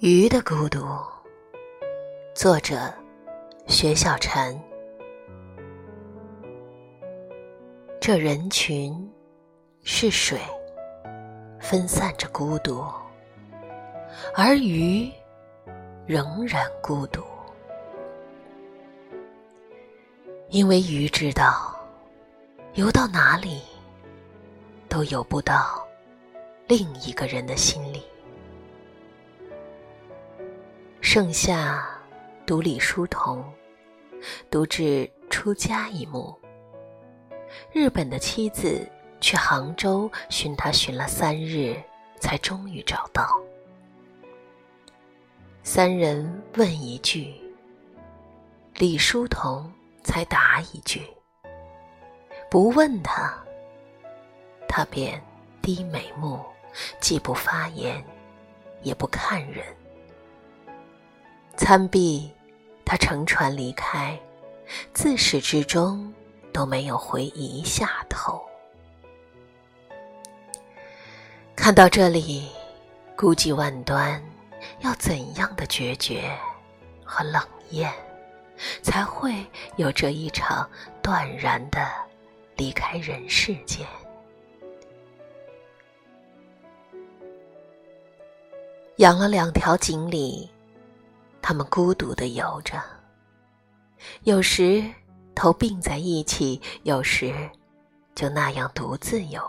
[0.00, 0.78] 鱼的孤独，
[2.38, 2.78] 作者
[3.66, 4.56] 薛小禅。
[8.00, 8.94] 这人群
[9.82, 10.38] 是水，
[11.58, 12.84] 分散着孤独，
[14.36, 15.10] 而鱼
[16.06, 17.24] 仍然孤独，
[20.50, 21.76] 因为鱼知道，
[22.74, 23.62] 游到哪里
[24.88, 25.84] 都游不到
[26.68, 28.04] 另一个人的心里。
[31.00, 31.84] 盛夏，
[32.48, 33.44] 读李叔同，
[34.50, 36.34] 读至出家一幕。
[37.74, 38.90] 日本的妻子
[39.20, 41.76] 去杭州寻他，寻了三日，
[42.18, 43.38] 才终于找到。
[45.62, 47.34] 三人问一句，
[48.76, 49.70] 李叔同
[50.02, 51.02] 才答一句。
[52.50, 53.30] 不问他，
[54.66, 55.22] 他便
[55.60, 56.40] 低眉目，
[56.98, 58.02] 既不发言，
[58.80, 59.66] 也不看人。
[61.58, 62.32] 参毕，
[62.88, 64.18] 他乘船离开，
[64.94, 66.10] 自始至终
[66.54, 68.42] 都没有回一下头。
[71.54, 72.48] 看到这里，
[73.14, 74.18] 孤寂万端，
[74.80, 76.34] 要怎样的决绝
[77.04, 77.92] 和冷艳，
[78.82, 79.34] 才会
[79.76, 80.66] 有这一场
[81.02, 81.86] 断然的
[82.56, 83.86] 离开人世间？
[88.96, 90.48] 养了两条锦鲤。
[91.40, 92.82] 他们孤独的游着，
[94.24, 94.84] 有时
[95.34, 97.50] 头并在一起，有时
[98.14, 99.40] 就那样独自游。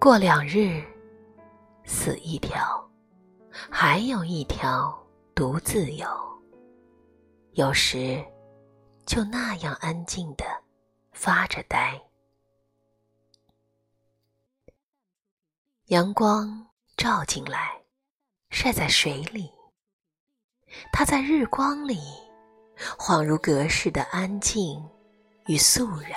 [0.00, 0.82] 过两日，
[1.84, 2.84] 死一条，
[3.70, 4.92] 还有一条
[5.34, 6.08] 独自游。
[7.52, 8.24] 有时
[9.06, 10.44] 就那样安静的
[11.12, 12.00] 发着呆。
[15.86, 17.78] 阳光照进来。
[18.52, 19.48] 晒在水里，
[20.92, 22.00] 它在日光里，
[22.98, 24.82] 恍如隔世的安静
[25.46, 26.12] 与肃然。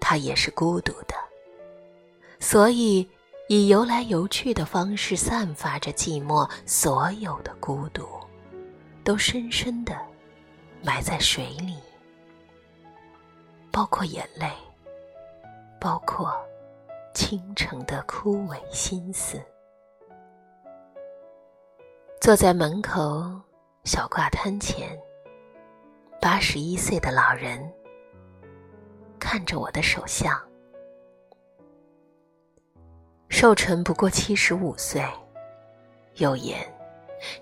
[0.00, 1.14] 它也是孤独的，
[2.40, 3.06] 所以
[3.48, 6.48] 以游来游去的方式散发着寂寞。
[6.64, 8.08] 所有的孤独，
[9.04, 9.94] 都深深的
[10.82, 11.76] 埋在水里，
[13.70, 14.50] 包括眼泪，
[15.78, 16.34] 包括
[17.12, 19.38] 倾城的枯萎心思。
[22.20, 23.40] 坐在门口
[23.84, 24.98] 小挂摊前，
[26.20, 27.72] 八十一岁的老人
[29.20, 30.36] 看着我的手相，
[33.28, 35.02] 寿辰不过七十五岁。
[36.16, 36.58] 又言，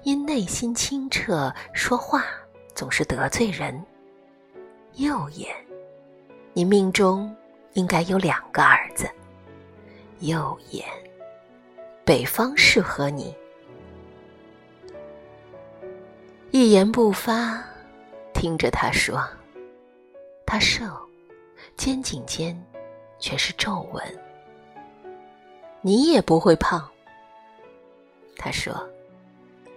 [0.02, 2.24] 因内心清澈，说话
[2.74, 3.82] 总是得罪人。
[4.96, 5.56] 右眼，
[6.52, 7.34] 你命中
[7.72, 9.08] 应该有两个儿子。
[10.18, 10.86] 右眼，
[12.04, 13.34] 北方适合你。
[16.52, 17.62] 一言不发，
[18.32, 19.22] 听着他说。
[20.46, 20.84] 他瘦，
[21.76, 22.56] 肩颈间
[23.18, 24.02] 全是皱纹。
[25.80, 26.88] 你也不会胖。
[28.36, 28.74] 他说，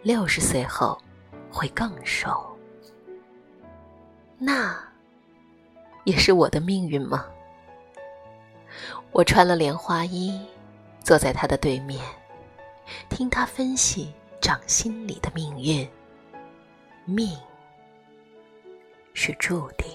[0.04, 0.98] 六十岁后
[1.52, 2.46] 会更瘦。
[4.38, 4.78] 那
[6.04, 7.26] 也是我的命运吗？
[9.12, 10.40] 我穿了莲花衣，
[11.04, 12.00] 坐在他的对面，
[13.10, 15.86] 听他分析掌心里的命运。
[17.10, 17.36] 命
[19.14, 19.88] 是注定，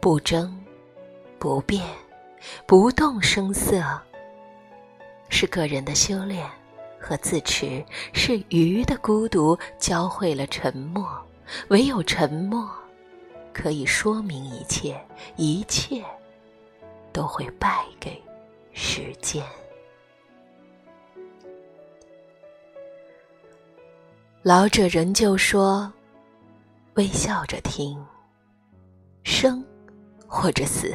[0.00, 0.64] 不争、
[1.38, 1.84] 不变、
[2.66, 3.82] 不动声色，
[5.28, 6.48] 是个人的修炼
[6.98, 11.06] 和自持，是鱼的孤独教会了沉默。
[11.68, 12.68] 唯有沉默，
[13.52, 15.00] 可以说明一切，
[15.36, 16.04] 一切
[17.12, 18.22] 都会败给
[18.72, 19.44] 时间。
[24.46, 25.92] 老者仍旧说
[26.94, 28.00] ：“微笑着听，
[29.24, 29.60] 生
[30.24, 30.94] 或者死，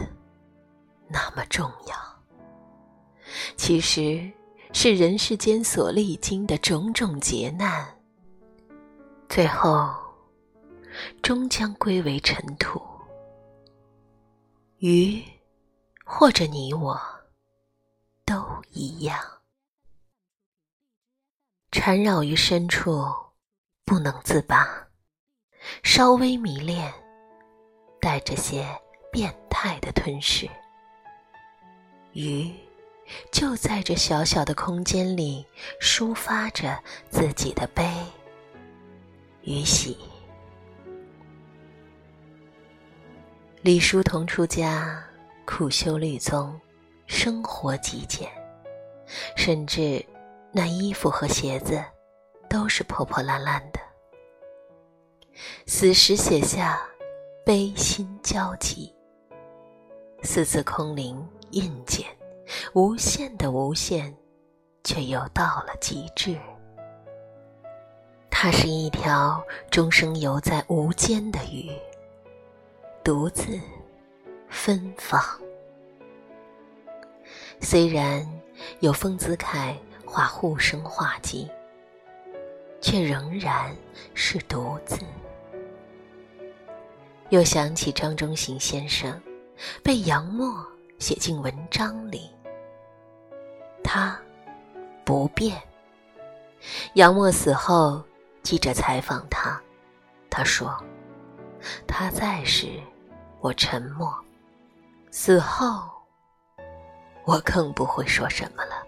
[1.09, 1.93] 那么重要。
[3.57, 4.31] 其实
[4.71, 7.85] 是人世间所历经的种种劫难，
[9.27, 9.93] 最后
[11.21, 12.81] 终将归为尘土。
[14.77, 15.21] 鱼，
[16.05, 16.97] 或者你我，
[18.23, 19.19] 都一样。”
[21.69, 23.13] 缠绕于深处，
[23.91, 24.87] 不能自拔，
[25.83, 26.89] 稍微迷恋，
[27.99, 28.65] 带着些
[29.11, 30.49] 变态的吞噬。
[32.13, 32.49] 鱼
[33.33, 35.45] 就在这小小的空间里
[35.81, 37.83] 抒发着自己的悲
[39.41, 39.97] 与喜。
[43.61, 45.03] 李叔同出家，
[45.43, 46.57] 苦修律宗，
[47.07, 48.31] 生活极简，
[49.35, 50.01] 甚至
[50.53, 51.83] 那衣服和鞋子
[52.51, 53.79] 都是破破烂烂的。
[55.65, 56.81] 死时写下
[57.45, 58.93] “悲心交集”
[60.21, 62.05] 四字空灵，印简，
[62.73, 64.13] 无限的无限，
[64.83, 66.37] 却又到了极致。
[68.29, 71.71] 它是一条终生游在无间的鱼。
[73.01, 73.57] 独自
[74.49, 75.23] 芬芳。
[77.61, 78.27] 虽然
[78.81, 79.73] 有丰子恺
[80.05, 81.49] 画护生画集，
[82.81, 83.75] 却仍然
[84.13, 84.99] 是独自。
[87.29, 89.21] 又想起张中行先生
[89.81, 90.65] 被杨沫
[90.99, 92.29] 写进文章里，
[93.83, 94.19] 他
[95.05, 95.61] 不变。
[96.95, 98.03] 杨沫死后，
[98.43, 99.61] 记者采访他，
[100.29, 100.75] 他说
[101.87, 102.79] ：“他在时。”
[103.41, 104.13] 我沉默，
[105.09, 105.81] 死后，
[107.25, 108.85] 我更不会说什么了。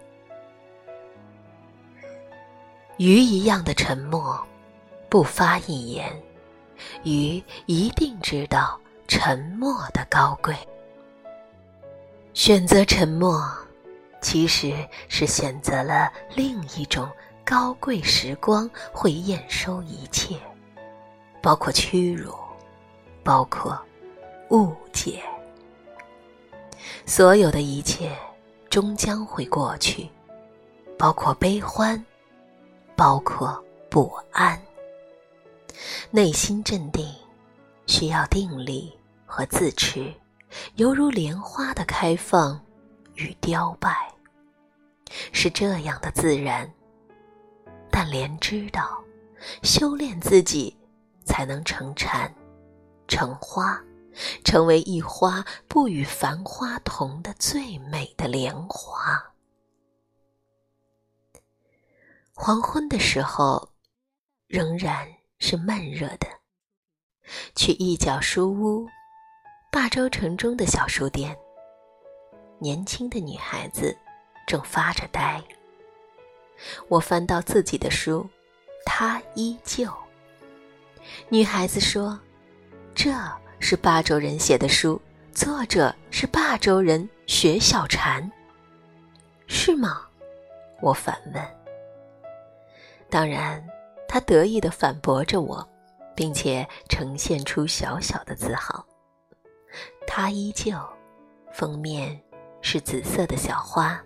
[3.03, 4.41] 鱼一样的沉默，
[5.09, 6.09] 不发一言，
[7.03, 8.79] 鱼一定知道
[9.09, 10.55] 沉默的高贵。
[12.33, 13.45] 选择沉默，
[14.21, 14.73] 其实
[15.09, 17.05] 是选择了另一种
[17.43, 20.37] 高贵时光，会验收一切，
[21.41, 22.33] 包括屈辱，
[23.21, 23.77] 包括。
[24.49, 25.21] 误解，
[27.05, 28.15] 所有的一切
[28.69, 30.07] 终将会过去，
[30.97, 32.01] 包括悲欢，
[32.95, 34.61] 包括不安。
[36.11, 37.07] 内心镇定，
[37.85, 40.13] 需要定力和自持，
[40.75, 42.59] 犹如莲花的开放
[43.15, 44.13] 与凋败，
[45.31, 46.71] 是这样的自然。
[47.91, 49.03] 但莲知道，
[49.63, 50.77] 修炼自己，
[51.25, 52.33] 才能成禅，
[53.07, 53.81] 成花。
[54.43, 59.32] 成为一花不与繁花同的最美的莲花。
[62.35, 63.69] 黄昏的时候，
[64.47, 65.07] 仍然
[65.39, 66.27] 是闷热的。
[67.55, 68.87] 去一角书屋，
[69.71, 71.37] 霸州城中的小书店。
[72.59, 73.95] 年轻的女孩子
[74.47, 75.41] 正发着呆。
[76.87, 78.27] 我翻到自己的书，
[78.85, 79.87] 她依旧。
[81.29, 82.19] 女孩子说
[82.93, 83.11] ：“这。”
[83.65, 85.01] 是霸州人写的书，
[85.31, 88.29] 作者是霸州人雪小禅，
[89.47, 90.05] 是吗？
[90.81, 91.62] 我反问。
[93.13, 93.63] 当然，
[94.07, 95.63] 他得意地反驳着我，
[96.15, 98.83] 并且呈现出小小的自豪。
[100.07, 100.75] 他依旧，
[101.51, 102.19] 封面
[102.59, 104.03] 是紫色的小花，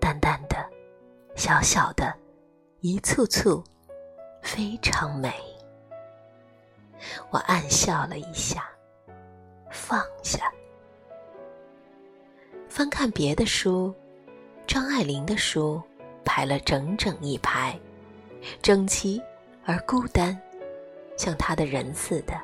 [0.00, 0.56] 淡淡的，
[1.36, 2.12] 小小的，
[2.80, 3.62] 一簇簇，
[4.42, 5.32] 非常美。
[7.30, 8.68] 我暗笑了一下。
[9.70, 10.52] 放下，
[12.68, 13.94] 翻看别的书，
[14.66, 15.80] 张爱玲的书
[16.24, 17.78] 排了整整一排，
[18.62, 19.22] 整齐
[19.64, 20.40] 而孤单，
[21.16, 22.34] 像他的人似的。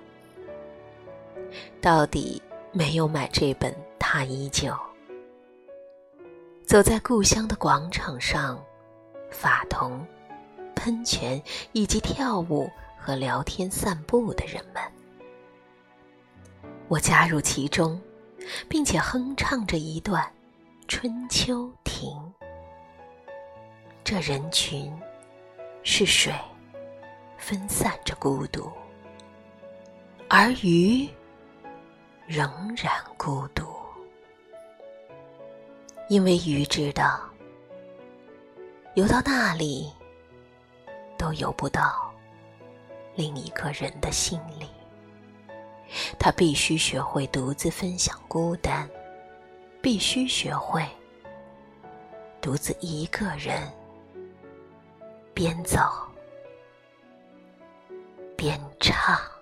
[1.81, 2.41] 到底
[2.73, 4.73] 没有买这本，他依旧
[6.65, 8.63] 走在故乡的广场上，
[9.31, 10.07] 法桐、
[10.77, 11.43] 喷泉
[11.73, 14.83] 以及跳舞和聊天散步的人们。
[16.87, 18.01] 我加入其中，
[18.69, 20.23] 并且哼唱着一段
[20.87, 22.11] 《春秋亭》。
[24.05, 24.93] 这人群
[25.83, 26.33] 是水，
[27.39, 28.71] 分散着孤独，
[30.29, 31.09] 而鱼
[32.27, 33.65] 仍然孤独，
[36.09, 37.21] 因为鱼知道，
[38.95, 39.91] 游到那里
[41.17, 42.13] 都游不到
[43.15, 44.69] 另一个人的心里。
[46.19, 48.89] 他必须学会独自分享孤单，
[49.83, 50.87] 必须学会
[52.41, 53.69] 独自一个人
[55.35, 55.79] 边走
[58.37, 59.40] 边唱。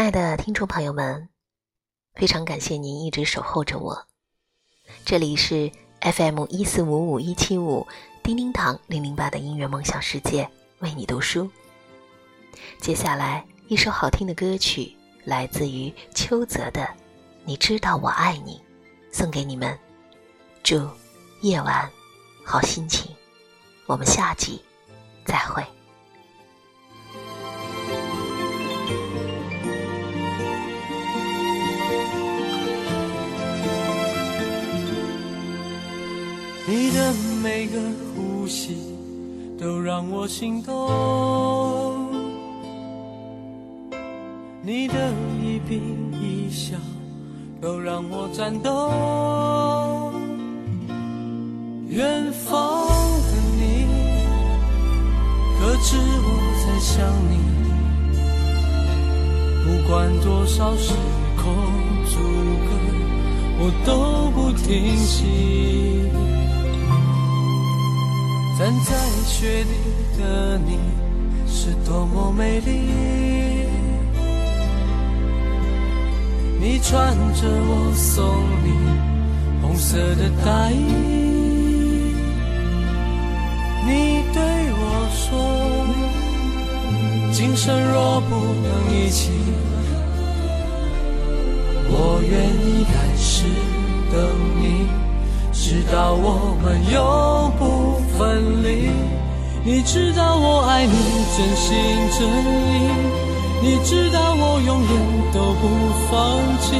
[0.00, 1.28] 亲爱的听众朋友们，
[2.14, 4.06] 非常感谢您一直守候着我。
[5.04, 7.86] 这里是 FM 一四五五一七五
[8.22, 11.50] 叮叮堂零零八的音乐梦想世界，为你读书。
[12.80, 16.80] 接下来一首好听的歌曲，来自于邱泽的
[17.44, 18.58] 《你知道我爱你》，
[19.14, 19.78] 送给你们。
[20.62, 20.88] 祝
[21.42, 21.86] 夜晚
[22.42, 23.14] 好心情，
[23.84, 24.62] 我们下集
[25.26, 25.62] 再会。
[36.70, 37.12] 你的
[37.42, 37.80] 每个
[38.14, 38.76] 呼吸
[39.58, 42.06] 都让我心动，
[44.62, 45.12] 你的
[45.42, 45.80] 一颦
[46.22, 46.76] 一笑
[47.60, 50.12] 都让我颤抖。
[51.88, 53.88] 远方的你，
[55.58, 56.28] 可知我
[56.62, 57.34] 在想你？
[59.64, 60.94] 不管多少时
[61.36, 61.42] 空
[62.06, 62.20] 阻
[62.64, 62.70] 隔，
[63.58, 65.26] 我都不停息。
[68.60, 69.72] 站在雪里
[70.18, 70.78] 的你
[71.48, 72.70] 是多么美丽，
[76.60, 78.22] 你穿着我送
[78.62, 78.68] 你
[79.62, 80.76] 红色的大衣，
[83.86, 84.42] 你对
[84.76, 85.32] 我说，
[87.32, 89.30] 今生若不能一起，
[91.88, 92.30] 我愿
[92.68, 93.46] 意来世
[94.12, 94.20] 等
[94.60, 95.09] 你。
[95.52, 98.90] 直到我们永不分离，
[99.64, 100.92] 你知道我爱你
[101.36, 101.76] 真心
[102.16, 102.26] 真
[102.72, 102.90] 意，
[103.60, 104.90] 你知道我永远
[105.32, 105.68] 都不
[106.10, 106.78] 放弃。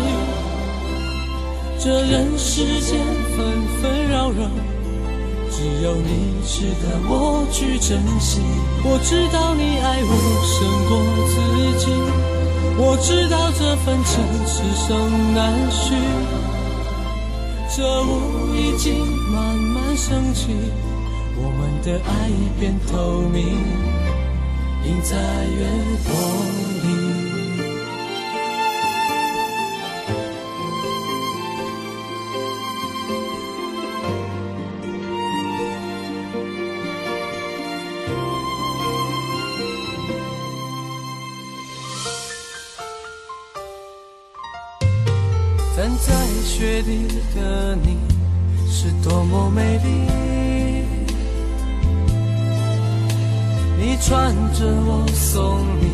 [1.79, 2.99] 这人世间
[3.37, 3.39] 纷
[3.81, 4.49] 纷扰扰，
[5.51, 8.41] 只有你值得我去珍惜。
[8.85, 10.13] 我知道你爱我
[10.47, 10.59] 胜
[10.89, 10.91] 过
[11.29, 11.35] 自
[11.79, 11.85] 己，
[12.77, 15.95] 我知道这份情此生难续。
[17.73, 20.49] 这雾已经慢慢升起，
[21.37, 23.45] 我们的爱变透明，
[24.85, 25.69] 映在月
[26.05, 26.11] 光
[26.83, 27.10] 里。
[45.81, 46.13] 站在
[46.45, 47.97] 雪地的你
[48.71, 49.89] 是多么美丽，
[53.79, 55.87] 你穿着我送你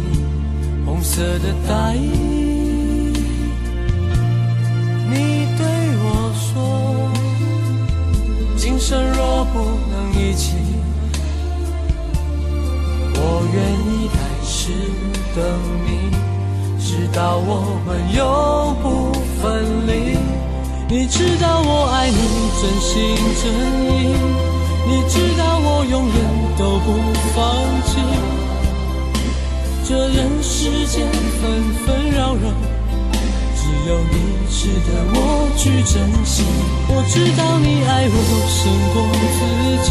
[0.84, 2.00] 红色的大衣，
[5.08, 5.64] 你对
[6.02, 7.08] 我说，
[8.56, 9.60] 今生若不
[9.92, 10.56] 能一起，
[13.14, 13.62] 我愿
[13.94, 14.72] 意来世
[15.36, 15.40] 等
[15.86, 15.88] 你，
[16.86, 18.22] 直到我们永
[18.80, 19.16] 不。
[19.42, 20.16] 分离，
[20.88, 22.16] 你知道我爱你
[22.58, 23.44] 真心真
[23.84, 24.16] 意，
[24.88, 26.16] 你知道我永远
[26.56, 26.86] 都不
[27.34, 27.36] 放
[27.84, 28.00] 弃。
[29.86, 31.06] 这人世间
[31.38, 31.42] 纷
[31.84, 32.48] 纷扰扰，
[33.54, 34.14] 只有你
[34.48, 35.18] 值得我
[35.56, 36.44] 去珍惜。
[36.88, 38.58] 我知道你爱我胜
[38.94, 38.96] 过
[39.36, 39.38] 自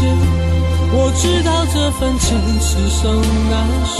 [0.92, 3.54] 我知道这份情此生难
[3.86, 3.96] 续。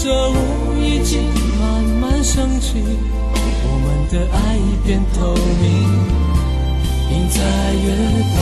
[0.00, 0.32] 这雾
[0.80, 1.20] 已经
[1.60, 2.78] 慢慢升起。
[3.64, 5.66] 我们的爱已变透明，
[7.10, 7.36] 映在
[7.74, 7.84] 月
[8.32, 8.38] 光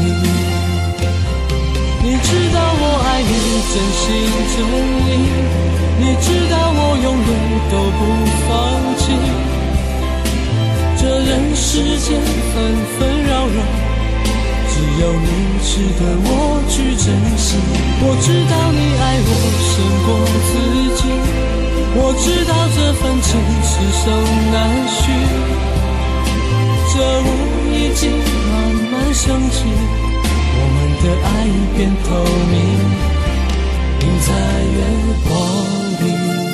[0.00, 0.02] 里。
[2.00, 3.30] 你知道我爱你
[3.68, 4.00] 真心
[4.54, 4.56] 真
[5.04, 5.08] 意，
[6.00, 7.30] 你知道我永远
[7.70, 8.00] 都不
[8.48, 8.48] 放
[8.96, 9.04] 弃。
[10.96, 11.68] 这人世
[11.98, 12.06] 间
[12.54, 12.56] 纷
[12.98, 13.58] 纷扰扰，
[15.00, 15.26] 有你
[15.62, 16.28] 值得我
[16.68, 17.06] 去珍
[17.38, 17.56] 惜。
[18.02, 19.30] 我知道你爱我
[19.62, 19.72] 胜
[20.04, 20.08] 过
[20.48, 20.50] 自
[20.98, 21.00] 己，
[21.94, 23.30] 我知道这份情
[23.62, 24.04] 此生
[24.52, 24.56] 难
[24.88, 25.00] 续。
[26.90, 27.28] 这雾
[27.72, 28.10] 已经
[28.50, 28.52] 慢
[28.90, 29.56] 慢升起，
[30.58, 32.08] 我们的爱已变透
[32.50, 32.54] 明，
[34.00, 34.28] 映在
[34.74, 34.76] 月
[35.28, 35.30] 光
[36.02, 36.47] 里。